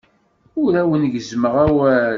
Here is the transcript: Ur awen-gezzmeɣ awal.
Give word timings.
Ur 0.61 0.71
awen-gezzmeɣ 0.81 1.53
awal. 1.65 2.09